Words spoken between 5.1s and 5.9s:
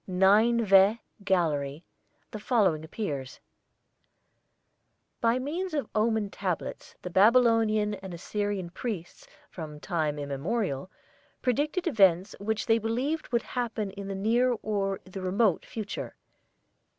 "By means of